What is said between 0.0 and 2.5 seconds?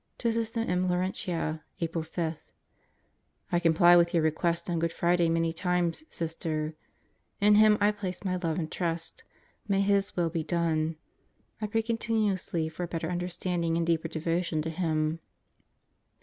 To Sister M. Laurentia, Apr. 5: